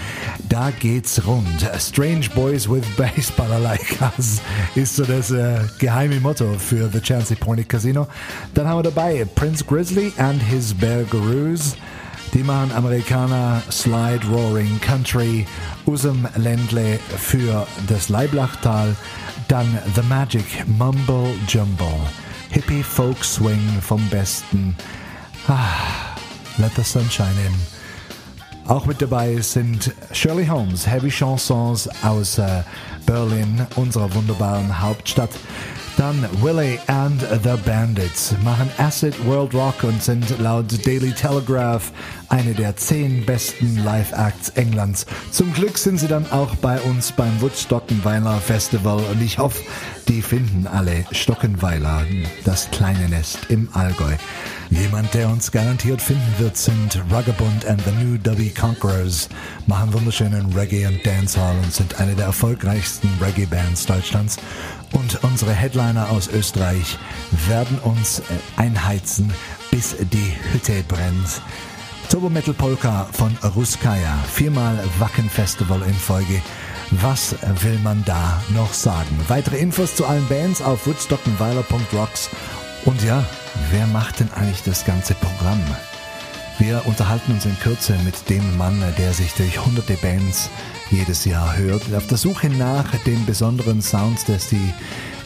Da 0.50 0.72
geht's 0.72 1.26
rund. 1.26 1.70
Strange 1.78 2.30
Boys 2.36 2.70
with 2.70 2.84
Baseballer-Like-Us 2.98 4.42
ist 4.76 4.96
so 4.96 5.04
das 5.04 5.32
äh, 5.32 5.60
geheime 5.80 6.20
Motto 6.20 6.54
für 6.58 6.90
The 6.90 7.00
Chancy 7.00 7.36
Pornick 7.36 7.70
Casino. 7.70 8.08
Dann 8.54 8.68
haben 8.68 8.80
wir 8.80 8.84
dabei 8.84 9.26
Prince 9.36 9.64
Grizzly 9.64 10.12
and 10.18 10.42
his 10.42 10.74
Bear 10.74 11.04
Gurus. 11.04 11.76
Die 12.34 12.44
machen 12.44 12.72
Amerikaner 12.72 13.62
Slide 13.70 14.26
Roaring 14.28 14.82
Country, 14.82 15.46
Usum 15.86 16.28
Ländle 16.36 16.98
für 17.18 17.68
das 17.88 18.10
Leiblachtal, 18.10 18.96
dann 19.48 19.68
The 19.94 20.02
Magic 20.10 20.46
Mumble 20.66 21.36
Jumble, 21.48 22.00
Hippie 22.50 22.82
Folk 22.82 23.24
Swing 23.24 23.62
vom 23.82 24.02
Besten. 24.10 24.76
Ah, 25.48 26.13
let 26.58 26.72
the 26.76 26.84
sunshine 26.84 27.36
in. 27.46 27.54
Auch 28.68 28.86
mit 28.86 29.02
dabei 29.02 29.42
sind 29.42 29.94
Shirley 30.14 30.46
Holmes, 30.48 30.88
Heavy 30.88 31.10
Chansons 31.10 31.90
aus 32.02 32.38
äh, 32.38 32.64
Berlin, 33.06 33.68
unserer 33.76 34.14
wunderbaren 34.14 34.82
Hauptstadt. 34.82 35.32
Dann 35.98 36.28
Willie 36.42 36.80
and 36.88 37.22
the 37.44 37.56
Bandits 37.66 38.34
machen 38.44 38.70
Acid 38.78 39.14
World 39.26 39.54
Rock 39.54 39.84
und 39.84 40.02
sind 40.02 40.40
laut 40.40 40.66
Daily 40.86 41.12
Telegraph 41.12 41.92
eine 42.30 42.54
der 42.54 42.76
zehn 42.76 43.24
besten 43.26 43.84
Live-Acts 43.84 44.50
Englands. 44.50 45.06
Zum 45.30 45.54
Glück 45.54 45.78
sind 45.78 46.00
sie 46.00 46.08
dann 46.08 46.26
auch 46.32 46.56
bei 46.56 46.80
uns 46.82 47.12
beim 47.12 47.40
Woodstockenweiler 47.42 48.40
Festival 48.40 49.02
und 49.12 49.22
ich 49.22 49.38
hoffe, 49.38 49.62
die 50.08 50.22
finden 50.22 50.68
alle 50.68 51.06
Stockenweiler, 51.12 52.06
das 52.46 52.70
kleine 52.72 53.10
Nest 53.10 53.40
im 53.50 53.70
Allgäu. 53.74 54.16
Jemand, 54.70 55.14
der 55.14 55.30
uns 55.30 55.52
garantiert 55.52 56.02
finden 56.02 56.34
wird, 56.38 56.58
sind 56.58 57.02
Rugabund 57.12 57.66
and 57.66 57.82
the 57.86 57.92
New 58.04 58.18
Dubby 58.18 58.50
Conquerors, 58.50 59.30
machen 59.68 59.94
wunderschönen 59.94 60.52
Reggae 60.54 60.88
und 60.88 61.06
Dancehall 61.06 61.56
und 61.64 61.74
sind 61.74 62.00
eine 62.00 62.16
der 62.16 62.26
erfolgreichsten 62.26 63.10
Reggae-Bands 63.22 63.86
Deutschlands. 63.86 64.38
Und 64.92 65.24
unsere 65.24 65.54
Headliner 65.54 66.10
aus 66.10 66.28
Österreich 66.28 66.98
werden 67.48 67.78
uns 67.80 68.20
äh, 68.20 68.24
einheizen, 68.58 69.32
bis 69.72 69.96
die 69.98 70.34
Hütte 70.52 70.84
brennt. 70.88 71.42
Turbo 72.10 72.30
Metal 72.30 72.54
Polka 72.54 73.08
von 73.12 73.36
Ruskaya, 73.56 74.18
viermal 74.32 74.78
Wacken 75.00 75.30
Festival 75.30 75.82
in 75.82 75.94
Folge. 75.96 76.42
Was 76.92 77.36
will 77.62 77.80
man 77.80 78.04
da 78.06 78.42
noch 78.50 78.74
sagen? 78.74 79.20
Weitere 79.28 79.58
Infos 79.58 79.96
zu 79.96 80.06
allen 80.06 80.28
Bands 80.28 80.62
auf 80.62 80.86
woodstockenweiler.rocks. 80.86 82.30
Und 82.86 83.02
ja, 83.04 83.24
wer 83.72 83.88
macht 83.88 84.20
denn 84.20 84.32
eigentlich 84.34 84.64
das 84.64 84.86
ganze 84.86 85.14
Programm? 85.16 85.62
Wir 86.60 86.82
unterhalten 86.86 87.32
uns 87.32 87.46
in 87.46 87.58
Kürze 87.60 87.96
mit 88.06 88.30
dem 88.30 88.58
Mann, 88.58 88.82
der 88.98 89.14
sich 89.14 89.34
durch 89.34 89.66
hunderte 89.66 89.96
Bands 89.96 90.50
jedes 90.92 91.26
Jahr 91.26 91.56
hört, 91.58 91.82
auf 91.96 92.08
der 92.08 92.18
Suche 92.18 92.50
nach 92.50 92.90
den 93.06 93.26
besonderen 93.26 93.82
Sounds, 93.82 94.26
das 94.26 94.48
die 94.48 94.74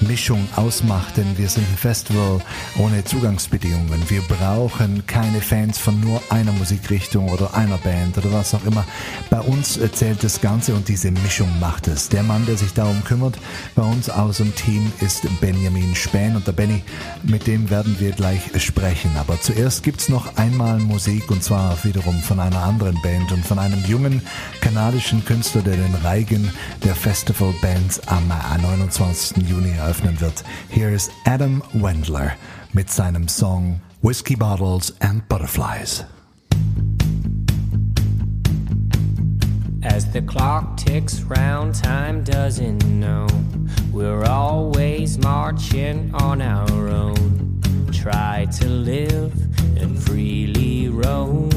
Mischung 0.01 0.47
ausmacht, 0.55 1.17
denn 1.17 1.37
wir 1.37 1.49
sind 1.49 1.67
ein 1.69 1.77
Festival 1.77 2.39
ohne 2.77 3.03
Zugangsbedingungen. 3.03 4.09
Wir 4.09 4.21
brauchen 4.21 5.05
keine 5.07 5.41
Fans 5.41 5.77
von 5.77 5.99
nur 5.99 6.21
einer 6.29 6.51
Musikrichtung 6.51 7.29
oder 7.29 7.53
einer 7.53 7.77
Band 7.77 8.17
oder 8.17 8.31
was 8.33 8.53
auch 8.53 8.63
immer. 8.65 8.85
Bei 9.29 9.39
uns 9.39 9.79
zählt 9.93 10.23
das 10.23 10.41
Ganze 10.41 10.73
und 10.73 10.87
diese 10.87 11.11
Mischung 11.11 11.49
macht 11.59 11.87
es. 11.87 12.09
Der 12.09 12.23
Mann, 12.23 12.45
der 12.45 12.57
sich 12.57 12.73
darum 12.73 13.03
kümmert, 13.03 13.37
bei 13.75 13.83
uns 13.83 14.09
aus 14.09 14.37
dem 14.37 14.53
Team 14.55 14.91
ist 14.99 15.27
Benjamin 15.41 15.95
Spähn 15.95 16.35
und 16.35 16.47
der 16.47 16.51
Benny, 16.51 16.83
mit 17.23 17.47
dem 17.47 17.69
werden 17.69 17.99
wir 17.99 18.11
gleich 18.11 18.41
sprechen. 18.61 19.11
Aber 19.17 19.39
zuerst 19.41 19.83
gibt's 19.83 20.09
noch 20.09 20.35
einmal 20.37 20.79
Musik 20.79 21.29
und 21.31 21.43
zwar 21.43 21.83
wiederum 21.83 22.19
von 22.19 22.39
einer 22.39 22.63
anderen 22.63 23.01
Band 23.01 23.31
und 23.31 23.45
von 23.45 23.59
einem 23.59 23.83
jungen 23.85 24.21
kanadischen 24.61 25.23
Künstler, 25.25 25.61
der 25.61 25.75
den 25.75 25.95
Reigen 25.95 26.51
der 26.83 26.95
Festivalbands 26.95 28.07
am 28.07 28.27
29. 28.27 29.37
Juni 29.47 29.77
eröffnen 29.87 30.19
wird. 30.19 30.43
Hier 30.69 30.89
ist 30.89 31.11
Adam 31.23 31.63
Wendler 31.71 32.33
mit 32.73 32.89
seinem 32.89 33.29
Song 33.29 33.79
Whiskey 34.01 34.35
Bottles 34.35 34.93
and 34.99 35.25
Butterflies. 35.29 36.05
As 39.81 40.05
the 40.11 40.21
clock 40.21 40.75
ticks 40.75 41.23
round, 41.29 41.73
time 41.73 42.21
doesn't 42.25 42.83
know. 42.99 43.27
We're 43.93 44.25
always 44.25 45.17
marching 45.19 46.13
on 46.13 46.41
our 46.41 46.89
own. 46.89 47.61
Try 47.93 48.45
to 48.59 48.67
live 48.67 49.31
and 49.79 49.97
freely 49.97 50.89
roam. 50.89 51.49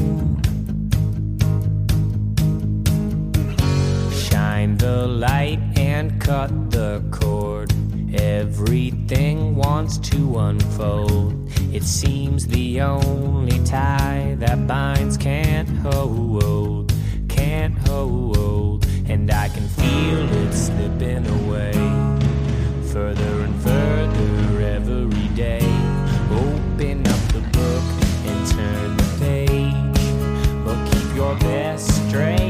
Shine 4.13 4.77
the 4.77 5.05
light 5.05 5.59
and 5.75 6.17
cut 6.21 6.71
the 6.71 7.03
cord. 7.11 7.70
Everything 8.13 9.55
wants 9.55 9.97
to 9.97 10.39
unfold. 10.39 11.49
It 11.73 11.83
seems 11.83 12.45
the 12.47 12.81
only 12.81 13.63
tie 13.63 14.35
that 14.39 14.67
binds 14.67 15.15
can't 15.15 15.69
hold, 15.69 16.93
can't 17.29 17.77
hold, 17.87 18.85
and 19.07 19.31
I 19.31 19.47
can 19.47 19.67
feel 19.67 20.29
it 20.43 20.53
slipping 20.53 21.25
away 21.27 21.71
further 22.91 23.41
and 23.43 23.55
further 23.61 24.61
every 24.61 25.27
day. 25.29 25.61
Open 26.31 27.07
up 27.07 27.21
the 27.31 27.39
book 27.53 27.83
and 28.25 28.47
turn 28.51 28.97
the 28.97 29.15
page, 29.19 30.65
but 30.65 30.77
keep 30.91 31.15
your 31.15 31.35
best 31.39 32.09
straight 32.09 32.40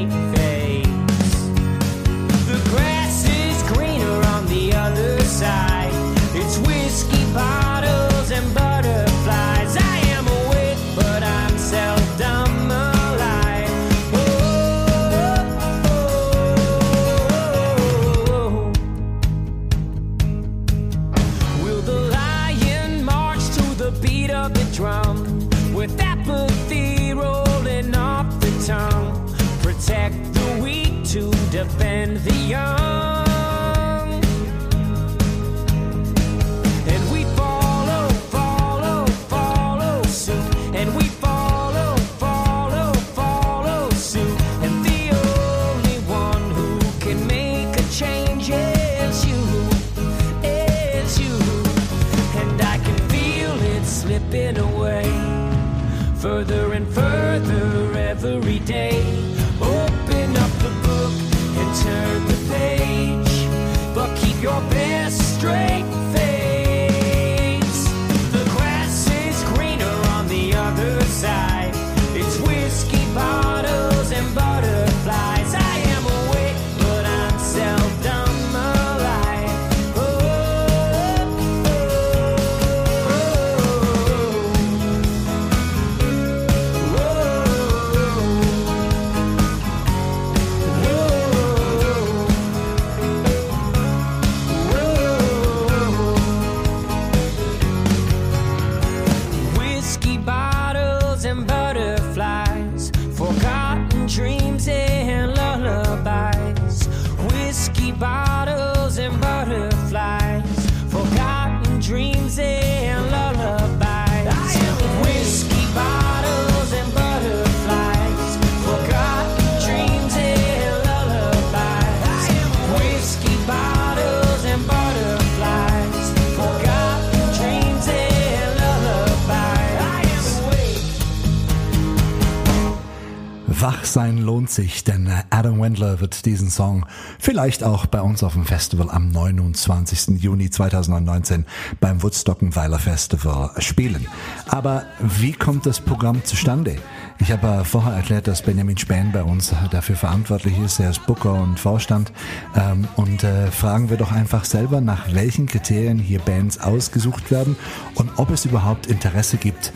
Wach 133.62 133.86
sein 133.86 134.18
lohnt 134.18 134.50
sich, 134.50 134.84
denn 134.84 135.08
Adam 135.30 135.62
Wendler 135.62 136.00
wird 136.00 136.26
diesen 136.26 136.50
Song 136.50 136.88
vielleicht 137.20 137.64
auch 137.64 137.86
bei 137.86 138.02
uns 138.02 138.24
auf 138.24 138.34
dem 138.34 138.44
Festival 138.44 138.90
am 138.90 139.10
29. 139.10 140.20
Juni 140.20 140.50
2019 140.50 141.46
beim 141.80 142.02
Woodstockenweiler 142.02 142.80
Festival 142.80 143.52
spielen. 143.60 144.08
Aber 144.48 144.86
wie 145.00 145.34
kommt 145.34 145.68
das 145.68 145.80
Programm 145.80 146.26
zustande? 146.26 146.78
Ich 147.20 147.32
habe 147.32 147.64
vorher 147.64 147.94
erklärt, 147.94 148.28
dass 148.28 148.42
Benjamin 148.42 148.80
Spähn 148.80 149.12
bei 149.12 149.22
uns 149.22 149.54
dafür 149.70 149.96
verantwortlich 149.96 150.58
ist. 150.58 150.80
Er 150.80 150.90
ist 150.90 151.06
Booker 151.06 151.36
und 151.36 151.60
Vorstand. 151.60 152.12
Ähm, 152.56 152.88
und 152.96 153.24
äh, 153.24 153.52
fragen 153.52 153.92
wir 153.92 153.98
doch 153.98 154.12
einfach 154.12 154.44
selber, 154.44 154.82
nach 154.82 155.14
welchen 155.14 155.46
Kriterien 155.46 156.00
hier 156.00 156.20
Bands 156.20 156.60
ausgesucht 156.60 157.30
werden 157.30 157.56
und 157.94 158.10
ob 158.18 158.32
es 158.32 158.46
überhaupt 158.46 158.88
Interesse 158.88 159.38
gibt, 159.38 159.72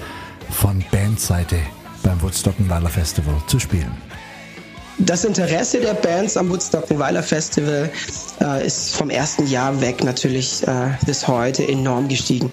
von 0.50 0.84
Bandseite 0.91 1.58
beim 2.06 2.22
Woodstockenweiler 2.22 2.89
Festival 2.89 3.36
zu 3.48 3.60
spielen. 3.60 3.91
Das 4.98 5.26
Interesse 5.26 5.82
der 5.82 5.94
Bands 5.94 6.38
am 6.38 6.50
Woodstockenweiler 6.50 7.22
Festival 7.22 7.91
äh, 8.39 8.65
ist 8.65 8.96
vom 8.96 9.10
ersten 9.10 9.46
Jahr 9.46 9.82
weg 9.82 10.06
natürlich 10.06 10.65
äh, 10.65 10.91
bis 11.06 11.28
heute 11.28 11.68
enorm 11.68 12.08
gestiegen. 12.08 12.50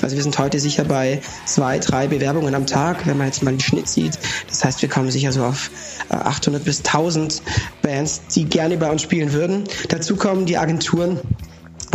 Also 0.00 0.14
wir 0.14 0.22
sind 0.22 0.38
heute 0.38 0.60
sicher 0.60 0.84
bei 0.84 1.20
zwei, 1.46 1.80
drei 1.80 2.06
Bewerbungen 2.06 2.54
am 2.54 2.66
Tag, 2.66 3.08
wenn 3.08 3.18
man 3.18 3.26
jetzt 3.26 3.42
mal 3.42 3.50
den 3.50 3.58
Schnitt 3.58 3.88
sieht. 3.88 4.16
Das 4.48 4.64
heißt, 4.64 4.82
wir 4.82 4.88
kommen 4.88 5.10
sicher 5.10 5.32
so 5.32 5.44
auf 5.44 5.70
äh, 6.10 6.14
800 6.14 6.62
bis 6.62 6.78
1000 6.78 7.42
Bands, 7.82 8.20
die 8.36 8.44
gerne 8.44 8.76
bei 8.76 8.88
uns 8.88 9.02
spielen 9.02 9.32
würden. 9.32 9.64
Dazu 9.88 10.14
kommen 10.14 10.46
die 10.46 10.58
Agenturen, 10.58 11.18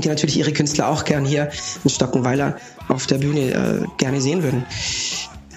die 0.04 0.10
natürlich 0.10 0.38
ihre 0.38 0.52
Künstler 0.52 0.90
auch 0.90 1.06
gern 1.06 1.24
hier 1.24 1.52
in 1.86 1.90
Stockenweiler 1.90 2.58
auf 2.90 3.08
der 3.08 3.20
Bühne 3.20 3.52
äh, 3.52 3.86
gerne 3.98 4.20
sehen 4.20 4.44
würden. 4.44 4.66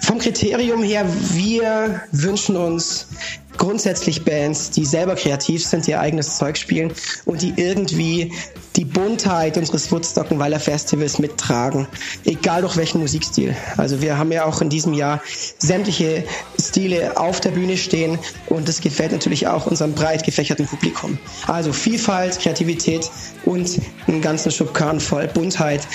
Vom 0.09 0.17
Kriterium 0.17 0.81
her, 0.81 1.05
wir 1.33 2.01
wünschen 2.11 2.57
uns 2.57 3.09
grundsätzlich 3.57 4.25
Bands, 4.25 4.71
die 4.71 4.83
selber 4.83 5.13
kreativ 5.13 5.63
sind, 5.63 5.87
ihr 5.87 5.99
eigenes 5.99 6.35
Zeug 6.35 6.57
spielen 6.57 6.91
und 7.25 7.43
die 7.43 7.53
irgendwie 7.55 8.33
die 8.79 8.85
Buntheit 8.85 9.57
unseres 9.57 9.91
Woodstockenweiler 9.91 10.57
Festivals 10.57 11.19
mittragen, 11.19 11.85
egal 12.23 12.61
durch 12.61 12.77
welchen 12.77 13.01
Musikstil. 13.01 13.53
Also 13.75 14.01
wir 14.01 14.17
haben 14.17 14.31
ja 14.31 14.45
auch 14.45 14.61
in 14.61 14.69
diesem 14.69 14.93
Jahr 14.93 15.21
sämtliche 15.57 16.23
Stile 16.57 17.17
auf 17.17 17.41
der 17.41 17.51
Bühne 17.51 17.75
stehen 17.75 18.17
und 18.47 18.69
das 18.69 18.79
gefällt 18.79 19.11
natürlich 19.11 19.47
auch 19.47 19.67
unserem 19.67 19.91
breit 19.91 20.23
gefächerten 20.23 20.65
Publikum. 20.65 21.17
Also 21.45 21.73
Vielfalt, 21.73 22.39
Kreativität 22.39 23.11
und 23.43 23.81
einen 24.07 24.21
ganzen 24.21 24.49
Schubkarren 24.49 25.01
voll 25.01 25.27
Buntheit, 25.27 25.85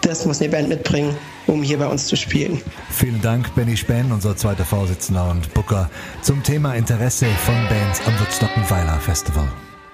das 0.00 0.26
muss 0.26 0.40
eine 0.40 0.50
Band 0.50 0.68
mitbringen, 0.68 1.14
um 1.46 1.62
hier 1.62 1.78
bei 1.78 1.86
uns 1.86 2.08
zu 2.08 2.16
spielen. 2.16 2.60
Vielen 2.90 3.20
Dank, 3.22 3.54
Benny 3.54 3.76
Spähn, 3.76 4.10
unser 4.10 4.36
zweiter 4.36 4.64
Vorsitzender 4.64 5.30
und 5.30 5.54
Booker, 5.54 5.88
zum 6.22 6.42
Thema 6.42 6.74
Interesse 6.74 7.26
von 7.44 7.54
Bands 7.68 8.00
am 8.04 8.18
Woodstockenweiler 8.18 8.98
Festival. 8.98 9.48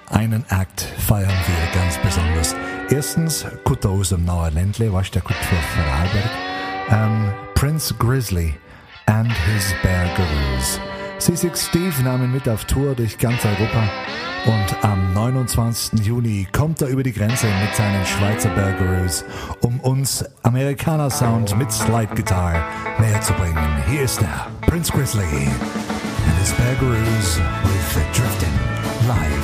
Einen 0.09 0.43
Akt 0.49 0.81
feiern 0.97 1.29
wir 1.29 1.81
ganz 1.81 1.97
besonders. 1.99 2.55
Erstens, 2.89 3.45
Kutter 3.63 3.89
aus 3.89 4.09
dem 4.09 4.25
Nauer 4.25 4.51
Ländle, 4.51 4.91
was 4.91 5.11
der 5.11 5.21
Kutt 5.21 5.35
für 5.35 5.55
Vorarlberg. 5.55 6.31
Ähm, 6.89 7.33
Prince 7.53 7.93
Grizzly 7.93 8.55
and 9.05 9.31
his 9.31 9.73
Bear 9.83 10.07
Gurus. 10.15 10.79
C6 11.19 11.69
Steve 11.69 12.03
nahmen 12.03 12.31
mit 12.31 12.47
auf 12.47 12.65
Tour 12.65 12.95
durch 12.95 13.17
ganz 13.17 13.43
Europa 13.45 13.83
und 14.45 14.83
am 14.83 15.13
29. 15.13 15.99
Juni 16.05 16.47
kommt 16.51 16.81
er 16.81 16.87
über 16.87 17.03
die 17.03 17.11
Grenze 17.11 17.47
mit 17.61 17.75
seinen 17.75 18.05
Schweizer 18.05 18.49
Bear 18.49 18.73
Gurus, 18.73 19.25
um 19.61 19.79
uns 19.81 20.23
Amerikaner 20.43 21.09
Sound 21.09 21.57
mit 21.57 21.71
Slide 21.71 22.15
Guitar 22.15 22.63
näher 22.99 23.21
zu 23.21 23.33
bringen. 23.33 23.83
Hier 23.89 24.01
ist 24.01 24.21
er, 24.21 24.47
Prince 24.61 24.91
Grizzly 24.91 25.23
and 25.23 26.39
his 26.39 26.51
Bear 26.53 26.75
Gurus 26.75 27.39
with 27.63 27.95
Drifting 28.13 28.49
live. 29.07 29.38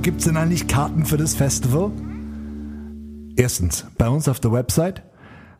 Wo 0.00 0.02
gibt's 0.02 0.24
denn 0.24 0.38
eigentlich 0.38 0.66
Karten 0.66 1.04
für 1.04 1.18
das 1.18 1.34
Festival? 1.34 1.92
Erstens, 3.36 3.84
bei 3.98 4.08
uns 4.08 4.28
auf 4.28 4.40
der 4.40 4.50
Website 4.50 5.02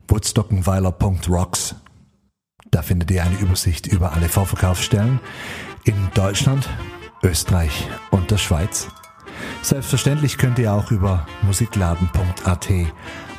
woodstockenweiler.rocks. 0.09 1.75
Da 2.71 2.81
findet 2.81 3.11
ihr 3.11 3.23
eine 3.23 3.39
Übersicht 3.39 3.87
über 3.87 4.15
alle 4.15 4.31
Vorverkaufsstellen 4.31 5.21
in 5.85 6.09
Deutschland, 6.15 6.71
Österreich 7.23 7.87
und 8.11 8.31
der 8.31 8.39
Schweiz. 8.39 8.89
Selbstverständlich 9.63 10.39
könnt 10.39 10.59
ihr 10.59 10.73
auch 10.73 10.91
über 10.91 11.27
musikladen.at 11.43 12.69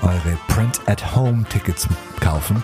eure 0.01 0.37
Print-at-Home-Tickets 0.47 1.87
kaufen. 2.19 2.63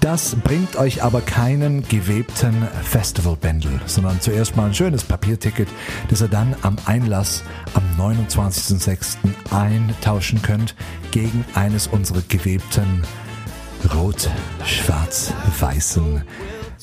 Das 0.00 0.34
bringt 0.34 0.74
euch 0.76 1.04
aber 1.04 1.20
keinen 1.20 1.86
gewebten 1.86 2.66
Festivalbändel, 2.82 3.80
sondern 3.86 4.20
zuerst 4.20 4.56
mal 4.56 4.66
ein 4.66 4.74
schönes 4.74 5.04
Papierticket, 5.04 5.68
das 6.08 6.22
ihr 6.22 6.28
dann 6.28 6.56
am 6.62 6.76
Einlass 6.86 7.44
am 7.74 7.84
29.06. 7.98 9.18
eintauschen 9.52 10.42
könnt 10.42 10.74
gegen 11.12 11.44
eines 11.54 11.86
unserer 11.86 12.22
gewebten 12.28 13.04
rot-schwarz-weißen 13.94 16.24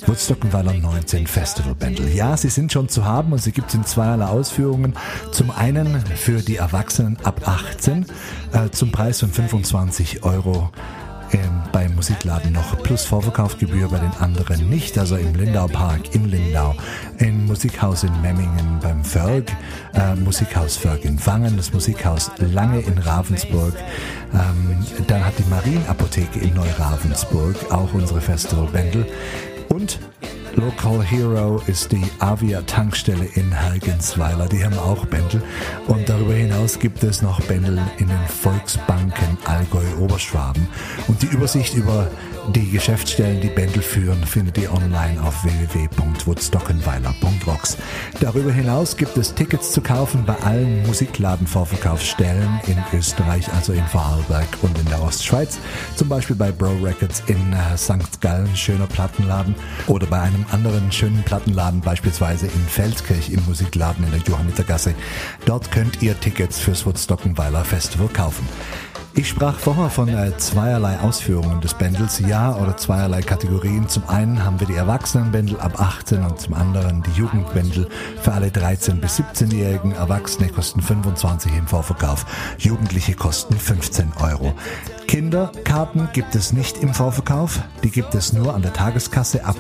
Woodstockenweiler 0.08 0.74
19 0.74 1.28
Festival 1.28 1.76
Bändel. 1.76 2.10
Ja, 2.10 2.38
sie 2.38 2.50
sind 2.50 2.72
schon 2.72 2.90
zu 2.90 3.06
haben 3.06 3.32
und 3.32 3.42
sie 3.42 3.52
gibt 3.52 3.70
es 3.70 3.76
in 3.76 3.86
zweierlei 3.86 4.26
Ausführungen. 4.26 4.96
Zum 5.32 5.52
einen 5.52 6.00
für 6.16 6.42
die 6.42 6.58
Erwachsenen 6.58 7.18
ab 7.24 7.42
18 7.46 8.06
äh, 8.54 8.70
zum 8.72 8.92
Preis 8.92 9.20
von 9.20 9.30
25 9.30 10.24
Euro 10.24 10.70
ähm, 11.32 11.62
beim 11.72 11.96
Musikladen 11.96 12.52
noch 12.54 12.82
plus 12.82 13.06
Vorverkaufgebühr 13.06 13.90
bei 13.90 14.00
den 14.00 14.12
anderen 14.20 14.70
nicht. 14.70 14.98
Also 14.98 15.16
im 15.16 15.36
Lindau 15.36 15.68
Park 15.68 16.16
in 16.16 16.30
Lindau, 16.30 16.76
im 17.20 17.46
Musikhaus 17.46 18.04
in 18.04 18.22
Memmingen 18.22 18.80
beim 18.82 19.04
Förg, 19.04 19.52
äh, 19.94 20.16
Musikhaus 20.16 20.78
Förg 20.78 21.06
in 21.06 21.24
Wangen, 21.26 21.58
das 21.58 21.74
Musikhaus 21.74 22.32
Lange 22.40 22.80
in 22.82 22.98
Ravensburg. 22.98 23.76
Ähm, 24.34 24.86
dann 25.08 25.26
hat 25.26 25.34
die 25.38 25.50
Marienapotheke 25.50 26.40
in 26.40 26.54
Neuravensburg 26.56 27.72
auch 27.72 27.94
unsere 27.94 28.22
Festivalbändel. 28.22 29.06
Und 29.80 29.98
Local 30.56 31.02
Hero 31.02 31.62
ist 31.68 31.94
die 31.94 32.04
Avia 32.20 32.62
Tankstelle 32.64 33.24
in 33.36 33.50
Hergensweiler. 33.50 34.50
Die 34.50 34.66
haben 34.66 34.78
auch 34.78 35.06
Bändel. 35.06 35.42
Und 35.88 36.10
darüber 36.10 36.34
hinaus 36.34 36.80
gibt 36.80 37.02
es 37.02 37.22
noch 37.22 37.40
Bändel 37.44 37.80
in 37.98 38.10
den 38.10 38.28
Volksbanken 38.28 39.38
Allgäu 39.46 39.86
Oberschwaben. 39.98 40.68
Und 41.08 41.22
die 41.22 41.28
Übersicht 41.28 41.76
über 41.76 42.12
die 42.48 42.70
Geschäftsstellen, 42.70 43.40
die 43.42 43.50
Bändel 43.50 43.82
führen, 43.82 44.24
findet 44.26 44.58
ihr 44.58 44.74
online 44.74 45.22
auf 45.22 45.44
www.woodstockenweiler.rocks. 45.44 47.78
Darüber 48.20 48.52
hinaus 48.52 48.98
gibt 48.98 49.18
es 49.18 49.34
Tickets 49.34 49.72
zu 49.72 49.82
kaufen 49.82 50.26
bei 50.26 50.36
allen 50.38 50.86
Musikladen-Vorverkaufsstellen 50.88 52.62
in 52.68 52.78
Österreich, 52.98 53.52
also 53.54 53.74
in 53.74 53.86
Vorarlberg 53.86 54.48
und 54.62 54.78
in 54.78 54.86
der 54.86 55.02
Ostschweiz. 55.02 55.58
Zum 55.96 56.08
Beispiel 56.10 56.36
bei 56.36 56.52
Bro 56.52 56.78
Records 56.84 57.24
in 57.28 57.54
äh, 57.54 57.78
St. 57.78 58.20
Gallen, 58.22 58.56
schöner 58.56 58.88
Plattenladen. 58.88 59.56
Oder 59.88 60.08
bei 60.08 60.22
einem 60.22 60.46
anderen 60.52 60.92
schönen 60.92 61.24
Plattenladen, 61.24 61.82
beispielsweise 61.82 62.48
in 62.48 62.68
Feldkirch 62.68 63.30
im 63.30 63.44
Musikladen 63.46 64.04
in 64.06 64.12
der 64.12 64.22
Johannitergasse. 64.22 64.94
Dort 65.46 65.72
könnt 65.72 66.02
ihr 66.02 66.20
Tickets 66.20 66.60
fürs 66.60 66.86
Woodstockenweiler 66.86 67.64
Festival 67.64 68.10
kaufen. 68.10 68.46
Ich 69.16 69.28
sprach 69.28 69.58
vorher 69.58 69.90
von 69.90 70.08
äh, 70.08 70.38
zweierlei 70.38 71.00
Ausführungen 71.00 71.62
des 71.62 71.74
Bändels, 71.74 72.20
ja, 72.20 72.56
oder 72.56 72.78
zweierlei 72.78 73.22
Kategorien. 73.22 73.90
Zum 73.90 74.08
einen 74.08 74.46
haben 74.46 74.60
wir 74.60 74.68
die 74.68 74.76
Erwachsenenbändel 74.76 75.60
ab 75.60 75.82
18 75.82 76.24
und 76.24 76.40
zum 76.40 76.54
anderen 76.54 77.04
die 77.04 77.20
Jugendbändel 77.20 77.90
für 78.22 78.32
alle 78.32 78.48
13- 78.48 79.00
bis 79.02 79.20
17-Jährigen. 79.20 79.94
Erwachsene 79.94 80.50
kosten 80.50 80.82
25 80.82 81.52
im 81.58 81.68
Vorverkauf, 81.68 82.26
Jugendliche 82.60 83.16
kosten 83.16 83.56
15 83.56 84.14
Euro. 84.22 84.54
Kinderkarten 85.08 86.10
gibt 86.14 86.36
es 86.36 86.54
nicht 86.54 86.78
im 86.78 86.94
Vorverkauf, 86.94 87.60
die 87.84 87.90
gibt 87.90 88.14
es 88.14 88.32
nur 88.32 88.54
an 88.54 88.62
der 88.62 88.74
Tageskasse 88.74 89.44
ab 89.44 89.58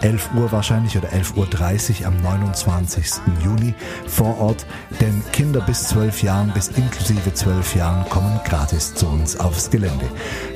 11 0.00 0.30
Uhr 0.36 0.52
wahrscheinlich 0.52 0.96
oder 0.96 1.08
11.30 1.08 2.02
Uhr 2.02 2.06
am 2.06 2.22
29. 2.22 3.04
Juni 3.42 3.74
vor 4.06 4.38
Ort, 4.38 4.64
denn 5.00 5.22
Kinder 5.32 5.60
bis 5.60 5.88
12 5.88 6.22
Jahren, 6.22 6.52
bis 6.52 6.68
inklusive 6.68 7.34
12 7.34 7.74
Jahren 7.74 8.08
kommen 8.08 8.38
gratis 8.44 8.75
zu 8.78 9.06
uns 9.06 9.38
aufs 9.40 9.70
Gelände. 9.70 10.06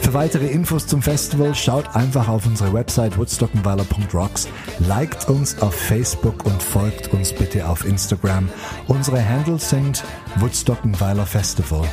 Für 0.01 0.15
weitere 0.15 0.47
Infos 0.47 0.87
zum 0.87 1.03
Festival 1.03 1.55
schaut 1.55 1.95
einfach 1.95 2.29
auf 2.29 2.47
unsere 2.47 2.73
Website 2.73 3.17
woodstockenweiler.rocks, 3.17 4.49
liked 4.81 5.29
uns 5.29 5.61
auf 5.63 5.75
Facebook 5.75 6.45
und 6.45 6.63
folgt 6.63 7.13
uns 7.13 7.33
bitte 7.33 7.69
auf 7.69 7.85
Instagram. 7.85 8.49
Unsere 8.87 9.27
Handles 9.27 9.71
sind 9.71 10.05
Woodstockenweiler 10.37 11.27
Festival 11.27 11.87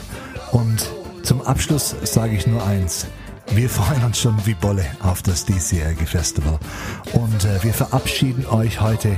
und 0.52 0.90
zum 1.24 1.42
Abschluss 1.42 1.96
sage 2.04 2.36
ich 2.36 2.48
nur 2.48 2.66
eins. 2.66 3.08
Wir 3.54 3.70
freuen 3.70 4.04
uns 4.04 4.20
schon 4.20 4.36
wie 4.46 4.54
Bolle 4.54 4.86
auf 5.02 5.22
das 5.22 5.46
diesjährige 5.46 6.06
Festival. 6.06 6.60
Und 7.14 7.46
äh, 7.46 7.64
wir 7.64 7.74
verabschieden 7.74 8.46
euch 8.46 8.82
heute 8.82 9.18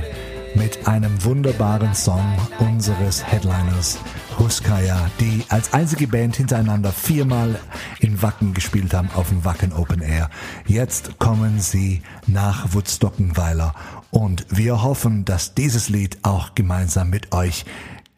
mit 0.54 0.86
einem 0.86 1.24
wunderbaren 1.24 1.94
Song 1.94 2.36
unseres 2.58 3.24
Headliners 3.24 3.98
Huskaya, 4.40 5.10
die 5.20 5.44
als 5.50 5.74
einzige 5.74 6.08
Band 6.08 6.34
hintereinander 6.34 6.92
viermal 6.92 7.60
in 8.00 8.22
Wacken 8.22 8.54
gespielt 8.54 8.94
haben 8.94 9.10
auf 9.14 9.28
dem 9.28 9.44
Wacken 9.44 9.74
Open 9.74 10.00
Air. 10.00 10.30
Jetzt 10.66 11.18
kommen 11.18 11.60
sie 11.60 12.00
nach 12.26 12.72
Woodstockenweiler 12.72 13.74
und 14.10 14.46
wir 14.48 14.82
hoffen, 14.82 15.26
dass 15.26 15.52
dieses 15.54 15.90
Lied 15.90 16.18
auch 16.22 16.54
gemeinsam 16.54 17.10
mit 17.10 17.34
euch 17.34 17.66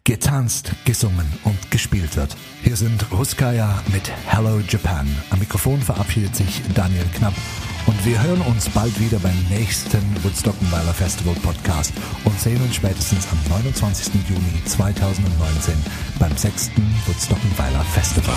getanzt, 0.04 0.72
gesungen 0.85 1.26
und 1.42 1.72
gespielt 1.72 2.16
wird. 2.16 2.37
Hier 2.62 2.76
sind 2.76 3.11
Ruskaya 3.11 3.82
mit 3.92 4.12
Hello 4.26 4.61
Japan. 4.61 5.08
Am 5.30 5.40
Mikrofon 5.40 5.80
verabschiedet 5.80 6.37
sich 6.37 6.62
Daniel 6.72 7.06
Knapp 7.16 7.35
und 7.87 8.07
wir 8.07 8.23
hören 8.23 8.40
uns 8.42 8.68
bald 8.68 8.99
wieder 9.01 9.18
beim 9.18 9.37
nächsten 9.49 10.03
Woodstockenweiler 10.23 10.95
Festival 10.95 11.35
Podcast 11.42 11.92
und 12.25 12.38
sehen 12.40 12.61
uns 12.62 12.77
spätestens 12.77 13.27
am 13.31 13.38
29. 13.49 14.12
Juni 14.29 14.64
2019 14.64 15.75
beim 16.18 16.37
sechsten 16.37 16.95
Woodstockenweiler 17.07 17.85
Festival. 17.92 18.37